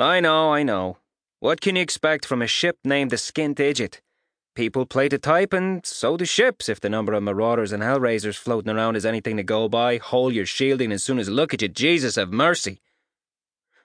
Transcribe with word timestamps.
I 0.00 0.20
know, 0.20 0.52
I 0.52 0.62
know. 0.62 0.98
What 1.40 1.60
can 1.60 1.74
you 1.74 1.82
expect 1.82 2.24
from 2.24 2.40
a 2.40 2.46
ship 2.46 2.78
named 2.84 3.10
the 3.10 3.16
Skint 3.16 3.56
Idjit? 3.56 4.00
People 4.54 4.86
play 4.86 5.08
to 5.08 5.18
type, 5.18 5.52
and 5.52 5.84
so 5.84 6.16
do 6.16 6.24
ships 6.24 6.68
if 6.68 6.80
the 6.80 6.88
number 6.88 7.14
of 7.14 7.24
marauders 7.24 7.72
and 7.72 7.82
hellraisers 7.82 8.36
floating 8.36 8.70
around 8.70 8.94
is 8.94 9.04
anything 9.04 9.36
to 9.38 9.42
go 9.42 9.68
by. 9.68 9.96
Hole 9.98 10.32
your 10.32 10.46
shielding 10.46 10.92
as 10.92 11.02
soon 11.02 11.18
as 11.18 11.28
look 11.28 11.52
at 11.52 11.62
you. 11.62 11.68
Jesus 11.68 12.14
have 12.14 12.32
mercy. 12.32 12.80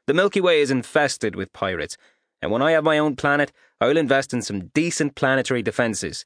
The 0.05 0.13
Milky 0.13 0.39
Way 0.39 0.62
is 0.62 0.70
infested 0.70 1.36
with 1.36 1.52
pirates, 1.52 1.98
and 2.43 2.52
when 2.52 2.61
I 2.61 2.71
have 2.71 2.84
my 2.84 3.00
own 3.00 3.16
planet, 3.16 3.52
I'll 3.82 3.98
invest 3.98 4.34
in 4.34 4.43
some 4.43 4.68
decent 4.68 5.16
planetary 5.16 5.64
defences. 5.64 6.25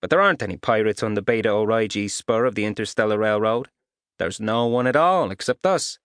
But 0.00 0.10
there 0.10 0.20
aren't 0.20 0.42
any 0.42 0.56
pirates 0.56 1.04
on 1.04 1.14
the 1.14 1.22
Beta 1.22 1.50
Origi 1.50 2.10
spur 2.10 2.44
of 2.44 2.56
the 2.56 2.64
Interstellar 2.64 3.18
Railroad. 3.18 3.68
There's 4.18 4.40
no 4.40 4.66
one 4.66 4.88
at 4.88 4.96
all 4.96 5.30
except 5.30 5.64
us. 5.64 6.00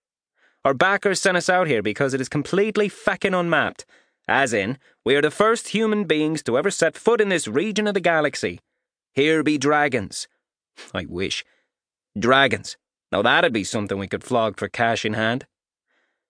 Our 0.64 0.74
backers 0.76 1.20
sent 1.20 1.38
us 1.38 1.50
out 1.50 1.68
here 1.68 1.82
because 1.82 2.14
it 2.14 2.22
is 2.22 2.30
completely 2.30 2.88
feckin' 2.88 3.38
unmapped. 3.38 3.86
As 4.28 4.54
in, 4.54 4.78
we 5.04 5.16
are 5.16 5.22
the 5.22 5.32
first 5.32 5.70
human 5.70 6.04
beings 6.04 6.44
to 6.44 6.58
ever 6.58 6.70
set 6.70 6.96
foot 6.96 7.20
in 7.20 7.30
this 7.30 7.48
region 7.48 7.88
of 7.88 7.96
the 7.96 8.00
galaxy. 8.00 8.60
Here 9.14 9.42
be 9.42 9.58
dragons. 9.58 10.28
I 10.94 11.06
wish. 11.10 11.44
Dragons. 12.18 12.78
Now 13.12 13.24
that'd 13.24 13.52
be 13.52 13.64
something 13.64 13.98
we 13.98 14.08
could 14.08 14.24
flog 14.24 14.58
for 14.58 14.70
cash 14.70 15.04
in 15.04 15.14
hand. 15.14 15.48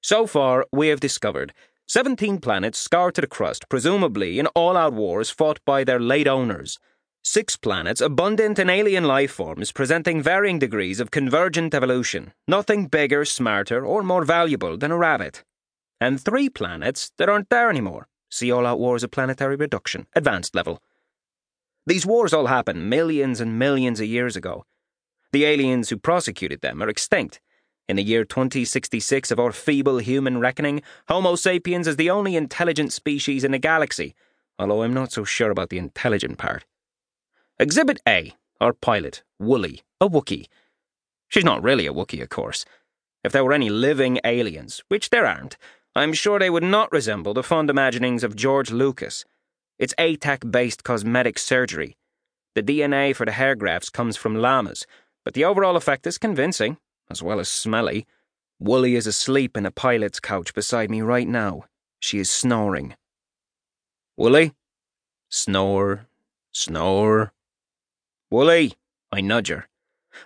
So 0.02 0.26
far, 0.26 0.66
we 0.72 0.88
have 0.88 1.02
discovered 1.02 1.54
17 1.88 2.40
planets 2.40 2.80
scarred 2.80 3.16
to 3.16 3.22
the 3.22 3.28
crust, 3.28 3.68
presumably 3.68 4.40
in 4.40 4.48
all 4.48 4.78
out 4.78 4.94
wars 4.94 5.30
fought 5.30 5.60
by 5.66 5.84
their 5.84 6.00
late 6.00 6.28
owners. 6.28 6.80
Six 7.24 7.56
planets 7.56 8.02
abundant 8.02 8.58
in 8.58 8.68
alien 8.68 9.04
life 9.04 9.32
forms 9.32 9.72
presenting 9.72 10.24
varying 10.24 10.58
degrees 10.58 11.00
of 11.00 11.12
convergent 11.12 11.76
evolution, 11.76 12.34
nothing 12.48 12.88
bigger, 12.88 13.26
smarter, 13.26 13.86
or 13.86 14.02
more 14.02 14.26
valuable 14.26 14.76
than 14.76 14.90
a 14.90 14.98
rabbit. 14.98 15.44
And 16.00 16.20
three 16.20 16.50
planets 16.50 17.12
that 17.20 17.30
aren't 17.30 17.50
there 17.50 17.70
anymore. 17.70 18.08
See 18.32 18.52
All 18.52 18.66
Out 18.66 18.80
Wars 18.80 19.04
of 19.04 19.12
Planetary 19.12 19.56
Reduction, 19.56 20.08
advanced 20.16 20.56
level. 20.56 20.82
These 21.86 22.08
wars 22.08 22.34
all 22.34 22.48
happened 22.48 22.90
millions 22.90 23.40
and 23.40 23.60
millions 23.60 24.00
of 24.00 24.08
years 24.08 24.36
ago. 24.36 24.66
The 25.32 25.46
aliens 25.46 25.90
who 25.90 25.98
prosecuted 25.98 26.62
them 26.62 26.82
are 26.82 26.90
extinct. 26.90 27.40
In 27.88 27.98
the 27.98 28.04
year 28.04 28.26
2066 28.26 29.30
of 29.30 29.40
our 29.40 29.52
feeble 29.52 30.00
human 30.00 30.40
reckoning, 30.40 30.82
Homo 31.08 31.36
sapiens 31.36 31.88
is 31.88 31.98
the 31.98 32.10
only 32.10 32.36
intelligent 32.36 32.94
species 32.94 33.44
in 33.44 33.52
the 33.52 33.60
galaxy, 33.60 34.16
although 34.58 34.82
I'm 34.82 34.94
not 34.94 35.12
so 35.12 35.24
sure 35.24 35.52
about 35.52 35.70
the 35.70 35.78
intelligent 35.78 36.40
part. 36.40 36.66
Exhibit 37.62 38.00
A, 38.08 38.34
our 38.60 38.74
pilot, 38.74 39.22
Wooly, 39.38 39.84
a 40.00 40.10
Wookiee. 40.10 40.48
She's 41.28 41.44
not 41.44 41.62
really 41.62 41.86
a 41.86 41.94
Wookiee, 41.94 42.24
of 42.24 42.30
course. 42.30 42.66
If 43.24 43.32
there 43.32 43.46
were 43.46 43.54
any 43.54 43.70
living 43.70 44.20
aliens, 44.24 44.82
which 44.88 45.12
there 45.12 45.28
aren't, 45.28 45.58
I'm 45.96 46.12
sure 46.12 46.40
they 46.40 46.50
would 46.50 46.64
not 46.64 46.92
resemble 46.92 47.36
the 47.36 47.44
fond 47.44 47.70
imaginings 47.70 48.24
of 48.24 48.36
George 48.36 48.72
Lucas. 48.72 49.26
It's 49.78 49.94
ATAC 50.00 50.50
based 50.52 50.84
cosmetic 50.84 51.38
surgery. 51.38 51.98
The 52.56 52.64
DNA 52.64 53.16
for 53.16 53.28
the 53.28 53.34
hair 53.34 53.54
grafts 53.54 53.92
comes 53.92 54.18
from 54.18 54.42
llamas, 54.42 54.88
but 55.24 55.36
the 55.36 55.46
overall 55.46 55.76
effect 55.76 56.08
is 56.08 56.18
convincing, 56.18 56.78
as 57.12 57.22
well 57.22 57.40
as 57.40 57.48
smelly. 57.48 58.08
Wooly 58.60 58.96
is 58.96 59.06
asleep 59.06 59.56
in 59.56 59.68
a 59.68 59.72
pilot's 59.72 60.20
couch 60.20 60.56
beside 60.56 60.90
me 60.90 61.02
right 61.02 61.28
now. 61.28 61.66
She 62.00 62.18
is 62.18 62.32
snoring. 62.32 62.96
Wooly? 64.18 64.54
Snore, 65.30 66.08
snore. 66.52 67.34
Wooly! 68.32 68.76
I 69.12 69.20
nudge 69.20 69.50
her. 69.50 69.68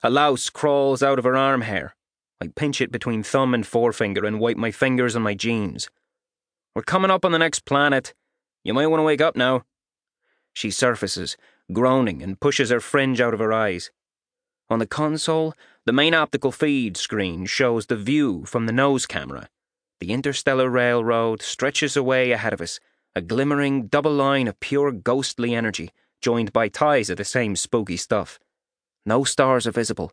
A 0.03 0.11
louse 0.11 0.51
crawls 0.51 1.01
out 1.01 1.17
of 1.17 1.25
her 1.25 1.35
arm 1.35 1.61
hair. 1.61 1.95
I 2.39 2.47
pinch 2.47 2.79
it 2.79 2.91
between 2.91 3.23
thumb 3.23 3.55
and 3.55 3.65
forefinger 3.65 4.25
and 4.25 4.39
wipe 4.39 4.57
my 4.57 4.69
fingers 4.69 5.15
on 5.15 5.23
my 5.23 5.33
jeans. 5.33 5.89
We're 6.75 6.83
coming 6.83 7.09
up 7.09 7.25
on 7.25 7.31
the 7.31 7.39
next 7.39 7.65
planet. 7.65 8.13
You 8.63 8.75
might 8.75 8.87
want 8.87 8.99
to 8.99 9.05
wake 9.05 9.21
up 9.21 9.35
now. 9.35 9.63
She 10.53 10.69
surfaces, 10.69 11.35
groaning, 11.73 12.21
and 12.21 12.39
pushes 12.39 12.69
her 12.69 12.79
fringe 12.79 13.19
out 13.19 13.33
of 13.33 13.39
her 13.39 13.51
eyes. 13.51 13.89
On 14.69 14.77
the 14.77 14.85
console, 14.85 15.55
the 15.85 15.93
main 15.93 16.13
optical 16.13 16.51
feed 16.51 16.97
screen 16.97 17.47
shows 17.47 17.87
the 17.87 17.95
view 17.95 18.45
from 18.45 18.67
the 18.67 18.71
nose 18.71 19.07
camera. 19.07 19.49
The 19.99 20.11
interstellar 20.11 20.69
railroad 20.69 21.41
stretches 21.41 21.97
away 21.97 22.31
ahead 22.31 22.53
of 22.53 22.61
us, 22.61 22.79
a 23.15 23.21
glimmering 23.21 23.87
double 23.87 24.13
line 24.13 24.47
of 24.47 24.59
pure 24.59 24.91
ghostly 24.91 25.55
energy 25.55 25.91
joined 26.25 26.51
by 26.51 26.67
ties 26.67 27.11
of 27.11 27.17
the 27.17 27.23
same 27.23 27.55
spooky 27.55 27.95
stuff. 27.95 28.39
No 29.05 29.23
stars 29.23 29.67
are 29.67 29.71
visible. 29.71 30.11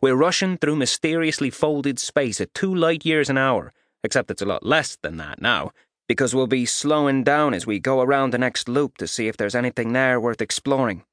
We're 0.00 0.16
rushing 0.16 0.56
through 0.56 0.76
mysteriously 0.76 1.50
folded 1.50 1.98
space 1.98 2.40
at 2.40 2.54
two 2.54 2.74
light 2.74 3.04
years 3.04 3.28
an 3.28 3.36
hour, 3.36 3.74
except 4.02 4.30
it's 4.30 4.40
a 4.40 4.46
lot 4.46 4.64
less 4.64 4.96
than 5.02 5.18
that 5.18 5.42
now, 5.42 5.72
because 6.08 6.34
we'll 6.34 6.46
be 6.46 6.64
slowing 6.64 7.22
down 7.22 7.52
as 7.52 7.66
we 7.66 7.78
go 7.78 8.00
around 8.00 8.30
the 8.30 8.38
next 8.38 8.66
loop 8.66 8.96
to 8.96 9.06
see 9.06 9.28
if 9.28 9.36
there's 9.36 9.54
anything 9.54 9.92
there 9.92 10.18
worth 10.18 10.40
exploring. 10.40 11.04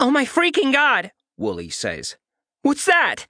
Oh 0.00 0.10
my 0.10 0.24
freaking 0.24 0.72
god! 0.72 1.12
Wooly 1.36 1.68
says. 1.68 2.16
What's 2.62 2.86
that? 2.86 3.26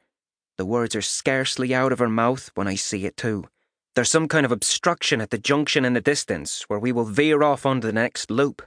The 0.59 0.65
words 0.65 0.95
are 0.95 1.03
scarcely 1.03 1.75
out 1.75 1.91
of 1.91 1.99
her 1.99 2.09
mouth 2.09 2.53
when 2.55 2.69
I 2.69 2.77
see 2.77 3.05
it 3.05 3.17
too. 3.17 3.49
There's 3.97 4.13
some 4.13 4.29
kind 4.29 4.47
of 4.47 4.53
obstruction 4.53 5.21
at 5.21 5.31
the 5.31 5.39
junction 5.39 5.85
in 5.85 5.95
the 5.95 6.01
distance 6.01 6.63
where 6.69 6.79
we 6.79 6.93
will 6.93 7.05
veer 7.05 7.43
off 7.43 7.67
onto 7.67 7.89
the 7.89 7.93
next 7.93 8.31
loop. 8.31 8.63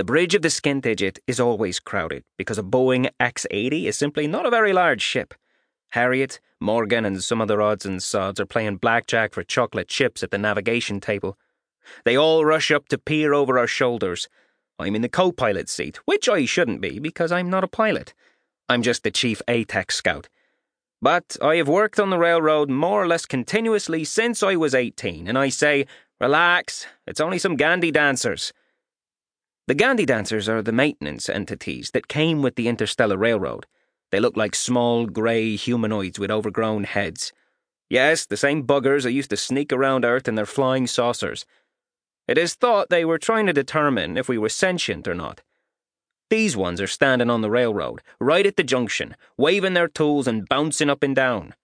The 0.00 0.04
bridge 0.04 0.34
of 0.34 0.40
the 0.40 0.48
Skint 0.48 0.84
Idjit 0.84 1.18
is 1.26 1.38
always 1.38 1.78
crowded 1.78 2.24
because 2.38 2.56
a 2.56 2.62
Boeing 2.62 3.10
X 3.20 3.46
80 3.50 3.86
is 3.86 3.98
simply 3.98 4.26
not 4.26 4.46
a 4.46 4.50
very 4.50 4.72
large 4.72 5.02
ship. 5.02 5.34
Harriet, 5.90 6.40
Morgan, 6.58 7.04
and 7.04 7.22
some 7.22 7.42
other 7.42 7.60
odds 7.60 7.84
and 7.84 8.02
sods 8.02 8.40
are 8.40 8.46
playing 8.46 8.78
blackjack 8.78 9.34
for 9.34 9.42
chocolate 9.42 9.88
chips 9.88 10.22
at 10.22 10.30
the 10.30 10.38
navigation 10.38 11.00
table. 11.00 11.36
They 12.06 12.16
all 12.16 12.46
rush 12.46 12.70
up 12.70 12.88
to 12.88 12.96
peer 12.96 13.34
over 13.34 13.58
our 13.58 13.66
shoulders. 13.66 14.26
I'm 14.78 14.96
in 14.96 15.02
the 15.02 15.08
co 15.10 15.32
pilot 15.32 15.68
seat, 15.68 15.98
which 16.06 16.30
I 16.30 16.46
shouldn't 16.46 16.80
be 16.80 16.98
because 16.98 17.30
I'm 17.30 17.50
not 17.50 17.64
a 17.64 17.68
pilot. 17.68 18.14
I'm 18.70 18.80
just 18.80 19.02
the 19.02 19.10
chief 19.10 19.42
ATAC 19.46 19.92
scout. 19.92 20.30
But 21.02 21.36
I 21.42 21.56
have 21.56 21.68
worked 21.68 22.00
on 22.00 22.08
the 22.08 22.16
railroad 22.16 22.70
more 22.70 23.02
or 23.02 23.06
less 23.06 23.26
continuously 23.26 24.04
since 24.04 24.42
I 24.42 24.56
was 24.56 24.74
18, 24.74 25.28
and 25.28 25.36
I 25.36 25.50
say, 25.50 25.86
relax, 26.18 26.86
it's 27.06 27.20
only 27.20 27.38
some 27.38 27.56
gandy 27.56 27.90
dancers. 27.90 28.54
The 29.70 29.76
gandy 29.76 30.04
dancers 30.04 30.48
are 30.48 30.62
the 30.62 30.72
maintenance 30.72 31.28
entities 31.28 31.92
that 31.92 32.08
came 32.08 32.42
with 32.42 32.56
the 32.56 32.66
Interstellar 32.66 33.16
Railroad. 33.16 33.66
They 34.10 34.18
look 34.18 34.36
like 34.36 34.56
small, 34.56 35.06
grey 35.06 35.54
humanoids 35.54 36.18
with 36.18 36.28
overgrown 36.28 36.82
heads. 36.82 37.32
Yes, 37.88 38.26
the 38.26 38.36
same 38.36 38.66
buggers 38.66 39.04
that 39.04 39.12
used 39.12 39.30
to 39.30 39.36
sneak 39.36 39.72
around 39.72 40.04
Earth 40.04 40.26
in 40.26 40.34
their 40.34 40.44
flying 40.44 40.88
saucers. 40.88 41.46
It 42.26 42.36
is 42.36 42.56
thought 42.56 42.88
they 42.90 43.04
were 43.04 43.16
trying 43.16 43.46
to 43.46 43.52
determine 43.52 44.16
if 44.16 44.28
we 44.28 44.38
were 44.38 44.48
sentient 44.48 45.06
or 45.06 45.14
not. 45.14 45.40
These 46.30 46.56
ones 46.56 46.80
are 46.80 46.88
standing 46.88 47.30
on 47.30 47.40
the 47.40 47.48
railroad, 47.48 48.02
right 48.18 48.46
at 48.46 48.56
the 48.56 48.64
junction, 48.64 49.14
waving 49.36 49.74
their 49.74 49.86
tools 49.86 50.26
and 50.26 50.48
bouncing 50.48 50.90
up 50.90 51.04
and 51.04 51.14
down. 51.14 51.54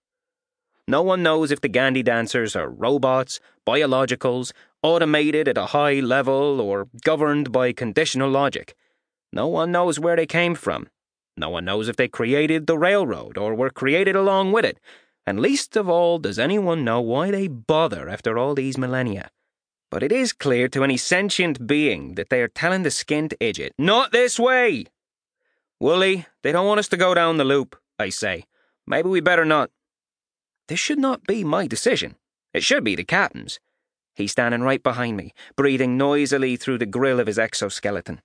No 0.89 1.03
one 1.03 1.23
knows 1.23 1.51
if 1.51 1.61
the 1.61 1.69
gandy 1.69 2.03
dancers 2.03 2.55
are 2.55 2.71
robots, 2.71 3.41
biologicals, 3.67 4.53
automated 4.83 5.49
at 5.49 5.59
a 5.59 5.67
high 5.67 6.01
level, 6.01 6.61
or 6.61 6.89
governed 7.05 7.51
by 7.51 7.73
conditional 7.73 8.31
logic. 8.31 8.77
No 9.33 9.49
one 9.49 9.73
knows 9.73 9.99
where 9.99 10.15
they 10.15 10.27
came 10.27 10.55
from. 10.55 10.89
No 11.37 11.51
one 11.51 11.65
knows 11.65 11.89
if 11.89 11.97
they 11.97 12.09
created 12.09 12.67
the 12.67 12.79
railroad 12.79 13.37
or 13.37 13.55
were 13.55 13.71
created 13.71 14.15
along 14.15 14.53
with 14.53 14.65
it. 14.65 14.79
And 15.27 15.41
least 15.41 15.77
of 15.77 15.89
all 15.89 16.19
does 16.19 16.39
anyone 16.39 16.85
know 16.85 17.01
why 17.01 17.33
they 17.33 17.49
bother 17.49 18.09
after 18.09 18.39
all 18.39 18.55
these 18.55 18.79
millennia. 18.79 19.31
But 19.91 20.05
it 20.05 20.13
is 20.13 20.33
clear 20.33 20.69
to 20.69 20.85
any 20.85 20.97
sentient 20.97 21.67
being 21.67 22.15
that 22.15 22.31
they 22.31 22.41
are 22.43 22.49
telling 22.49 22.85
the 22.85 22.91
skint 22.91 23.35
idjit, 23.41 23.71
Not 23.77 24.13
this 24.13 24.39
way! 24.39 24.87
Wooly, 25.81 26.27
they 26.43 26.53
don't 26.53 26.67
want 26.67 26.79
us 26.79 26.89
to 26.89 26.97
go 26.97 27.13
down 27.13 27.37
the 27.37 27.45
loop, 27.45 27.77
I 27.99 28.09
say. 28.09 28.45
Maybe 28.87 29.09
we 29.09 29.21
better 29.21 29.45
not. 29.45 29.71
This 30.69 30.81
should 30.81 30.99
not 30.99 31.25
be 31.27 31.45
my 31.45 31.67
decision. 31.67 32.17
It 32.53 32.65
should 32.65 32.85
be 32.85 32.97
the 32.97 33.05
captain's. 33.05 33.61
He's 34.15 34.33
standing 34.33 34.63
right 34.63 34.83
behind 34.83 35.17
me, 35.17 35.33
breathing 35.57 35.97
noisily 35.97 36.57
through 36.57 36.79
the 36.79 36.87
grill 36.87 37.21
of 37.21 37.27
his 37.27 37.39
exoskeleton. 37.39 38.21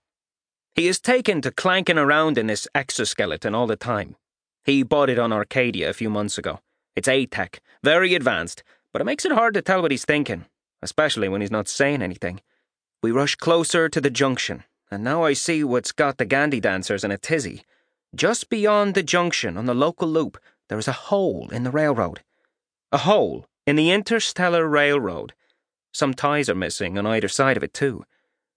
He 0.74 0.88
is 0.88 1.02
taken 1.02 1.42
to 1.42 1.52
clanking 1.52 1.98
around 1.98 2.38
in 2.38 2.48
this 2.48 2.68
exoskeleton 2.74 3.54
all 3.54 3.68
the 3.68 3.76
time. 3.76 4.16
He 4.64 4.84
bought 4.84 5.10
it 5.10 5.20
on 5.20 5.34
Arcadia 5.34 5.90
a 5.90 5.94
few 5.94 6.10
months 6.10 6.38
ago. 6.38 6.60
It's 6.96 7.10
ATAC, 7.10 7.60
very 7.84 8.16
advanced, 8.16 8.64
but 8.94 9.02
it 9.02 9.06
makes 9.06 9.26
it 9.26 9.32
hard 9.32 9.54
to 9.56 9.62
tell 9.62 9.82
what 9.82 9.92
he's 9.92 10.06
thinking, 10.06 10.46
especially 10.82 11.28
when 11.28 11.42
he's 11.42 11.52
not 11.52 11.68
saying 11.68 12.02
anything. 12.02 12.42
We 13.04 13.12
rush 13.12 13.36
closer 13.36 13.90
to 13.90 14.00
the 14.00 14.10
junction, 14.10 14.64
and 14.90 15.04
now 15.04 15.24
I 15.24 15.34
see 15.34 15.64
what's 15.64 15.92
got 15.92 16.18
the 16.18 16.26
gandy 16.26 16.60
dancers 16.60 17.04
in 17.04 17.12
a 17.12 17.18
tizzy. 17.18 17.64
Just 18.16 18.50
beyond 18.50 18.94
the 18.94 19.04
junction 19.04 19.58
on 19.58 19.66
the 19.66 19.74
local 19.74 20.08
loop, 20.08 20.38
there 20.70 20.80
is 20.80 20.88
a 20.88 20.94
hole 20.94 21.50
in 21.52 21.64
the 21.64 21.72
railroad. 21.72 22.22
A 22.92 23.00
hole 23.00 23.46
in 23.66 23.76
the 23.76 23.92
interstellar 23.92 24.68
railroad. 24.68 25.34
Some 25.94 26.14
ties 26.14 26.50
are 26.50 26.56
missing 26.56 26.98
on 26.98 27.06
either 27.06 27.28
side 27.28 27.58
of 27.58 27.64
it, 27.64 27.74
too. 27.74 28.06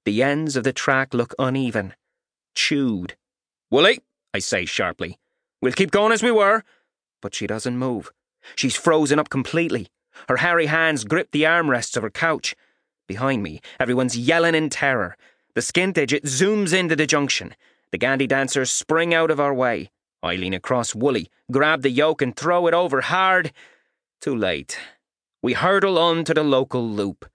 The 0.04 0.22
ends 0.22 0.56
of 0.56 0.64
the 0.64 0.72
track 0.72 1.14
look 1.14 1.34
uneven 1.38 1.94
chewed. 2.54 3.16
Wooly, 3.70 4.00
I 4.32 4.38
say 4.38 4.64
sharply. 4.64 5.18
We'll 5.60 5.72
keep 5.72 5.90
going 5.90 6.12
as 6.12 6.22
we 6.22 6.30
were. 6.30 6.62
But 7.20 7.34
she 7.34 7.46
doesn't 7.46 7.78
move. 7.78 8.12
She's 8.54 8.76
frozen 8.76 9.18
up 9.18 9.30
completely. 9.30 9.88
Her 10.28 10.38
hairy 10.38 10.66
hands 10.66 11.04
grip 11.04 11.30
the 11.32 11.42
armrests 11.42 11.96
of 11.96 12.02
her 12.02 12.10
couch. 12.10 12.54
Behind 13.08 13.42
me, 13.42 13.60
everyone's 13.80 14.16
yelling 14.16 14.54
in 14.54 14.70
terror. 14.70 15.16
The 15.54 15.60
skint 15.60 15.94
idjit 15.94 16.22
zooms 16.22 16.72
into 16.72 16.96
the 16.96 17.06
junction. 17.06 17.54
The 17.90 17.98
gandy 17.98 18.26
dancers 18.26 18.70
spring 18.70 19.12
out 19.14 19.30
of 19.30 19.40
our 19.40 19.54
way. 19.54 19.90
I 20.22 20.36
lean 20.36 20.54
across 20.54 20.94
Wooly, 20.94 21.28
grab 21.50 21.82
the 21.82 21.90
yoke, 21.90 22.22
and 22.22 22.34
throw 22.34 22.66
it 22.66 22.74
over 22.74 23.02
hard. 23.02 23.52
Too 24.20 24.34
late. 24.34 24.78
We 25.42 25.52
hurtle 25.52 25.98
on 25.98 26.24
to 26.24 26.34
the 26.34 26.42
local 26.42 26.88
loop. 26.88 27.26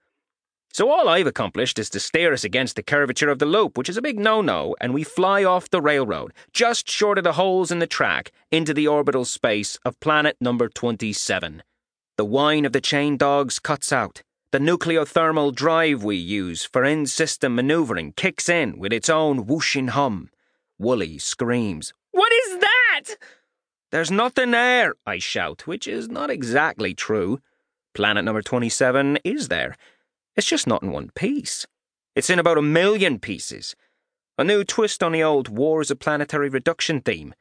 So 0.72 0.90
all 0.90 1.08
I've 1.08 1.26
accomplished 1.26 1.78
is 1.78 1.90
to 1.90 2.00
steer 2.00 2.32
us 2.32 2.44
against 2.44 2.76
the 2.76 2.82
curvature 2.82 3.28
of 3.28 3.40
the 3.40 3.46
loop, 3.46 3.76
which 3.76 3.88
is 3.88 3.96
a 3.96 4.02
big 4.02 4.18
no-no, 4.18 4.76
and 4.80 4.94
we 4.94 5.02
fly 5.02 5.42
off 5.42 5.68
the 5.68 5.80
railroad, 5.80 6.32
just 6.52 6.88
short 6.88 7.18
of 7.18 7.24
the 7.24 7.32
holes 7.32 7.72
in 7.72 7.80
the 7.80 7.86
track, 7.88 8.30
into 8.52 8.72
the 8.72 8.86
orbital 8.86 9.24
space 9.24 9.78
of 9.84 9.98
planet 9.98 10.36
number 10.40 10.68
27. 10.68 11.62
The 12.16 12.24
whine 12.24 12.64
of 12.64 12.72
the 12.72 12.80
chain 12.80 13.16
dogs 13.16 13.58
cuts 13.58 13.92
out. 13.92 14.22
The 14.52 14.58
nucleothermal 14.58 15.54
drive 15.54 16.04
we 16.04 16.16
use 16.16 16.64
for 16.64 16.84
in 16.84 17.06
system 17.06 17.54
maneuvering 17.54 18.12
kicks 18.12 18.48
in 18.48 18.78
with 18.78 18.92
its 18.92 19.08
own 19.08 19.46
whooshing 19.46 19.88
hum. 19.88 20.30
Wooly 20.78 21.18
screams, 21.18 21.92
What 22.12 22.32
is 22.32 22.58
that? 22.58 23.16
There's 23.90 24.10
nothing 24.10 24.52
there, 24.52 24.94
I 25.04 25.18
shout, 25.18 25.66
which 25.66 25.88
is 25.88 26.08
not 26.08 26.30
exactly 26.30 26.94
true. 26.94 27.40
Planet 27.92 28.24
number 28.24 28.40
27 28.40 29.18
is 29.24 29.48
there. 29.48 29.76
It's 30.36 30.46
just 30.46 30.68
not 30.68 30.84
in 30.84 30.92
one 30.92 31.10
piece. 31.16 31.66
It's 32.14 32.30
in 32.30 32.38
about 32.38 32.58
a 32.58 32.62
million 32.62 33.18
pieces. 33.18 33.74
A 34.38 34.44
new 34.44 34.62
twist 34.62 35.02
on 35.02 35.10
the 35.10 35.24
old 35.24 35.48
war 35.48 35.80
is 35.80 35.90
a 35.90 35.96
Planetary 35.96 36.48
Reduction 36.48 37.00
theme. 37.00 37.34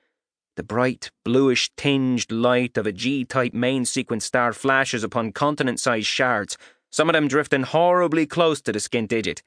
The 0.56 0.64
bright, 0.64 1.12
bluish 1.24 1.70
tinged 1.78 2.32
light 2.32 2.78
of 2.78 2.88
a 2.88 2.92
G 2.92 3.26
type 3.26 3.54
main 3.54 3.86
sequence 3.86 4.26
star 4.26 4.52
flashes 4.52 5.04
upon 5.04 5.34
continent 5.34 5.80
sized 5.80 6.08
shards, 6.08 6.58
some 6.90 7.10
of 7.10 7.14
them 7.14 7.28
drifting 7.28 7.62
horribly 7.62 8.26
close 8.26 8.60
to 8.64 8.72
the 8.72 8.80
skint 8.80 9.10
idjit. 9.10 9.44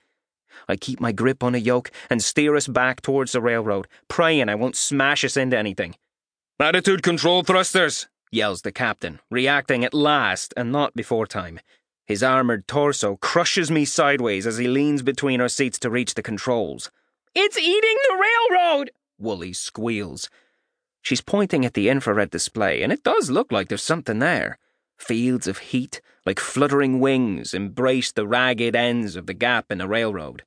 I 0.69 0.77
keep 0.77 1.01
my 1.01 1.11
grip 1.11 1.43
on 1.43 1.57
a 1.57 1.59
yoke 1.59 1.91
and 2.09 2.23
steer 2.23 2.55
us 2.55 2.69
back 2.69 3.03
towards 3.03 3.33
the 3.33 3.41
railroad, 3.41 3.89
praying 4.07 4.49
I 4.49 4.55
won't 4.55 4.77
smash 4.77 5.25
us 5.25 5.37
into 5.37 5.59
anything. 5.59 5.97
Attitude 6.63 7.03
control 7.03 7.43
thrusters, 7.43 8.07
yells 8.31 8.63
the 8.63 8.71
captain, 8.71 9.19
reacting 9.33 9.85
at 9.85 9.93
last 9.93 10.55
and 10.57 10.71
not 10.71 10.95
before 10.95 11.27
time. 11.27 11.59
His 12.07 12.23
armoured 12.23 12.69
torso 12.69 13.17
crushes 13.17 13.69
me 13.69 13.85
sideways 13.85 14.47
as 14.47 14.59
he 14.59 14.69
leans 14.69 15.03
between 15.03 15.41
our 15.41 15.49
seats 15.49 15.77
to 15.81 15.91
reach 15.91 16.15
the 16.15 16.23
controls. 16.23 16.93
It's 17.35 17.59
eating 17.59 17.97
the 18.09 18.17
railroad! 18.17 18.93
Wooly 19.19 19.53
squeals. 19.53 20.31
She's 21.03 21.21
pointing 21.21 21.65
at 21.65 21.75
the 21.75 21.89
infrared 21.89 22.31
display, 22.31 22.85
and 22.85 22.93
it 22.93 23.03
does 23.03 23.29
look 23.29 23.51
like 23.51 23.67
there's 23.67 23.83
something 23.83 24.21
there. 24.21 24.61
Fields 24.97 25.49
of 25.49 25.59
heat, 25.59 26.01
like 26.25 26.39
fluttering 26.39 27.01
wings, 27.01 27.55
embrace 27.55 28.13
the 28.13 28.25
ragged 28.25 28.77
ends 28.77 29.17
of 29.17 29.27
the 29.27 29.35
gap 29.35 29.73
in 29.73 29.79
the 29.79 29.89
railroad. 29.89 30.45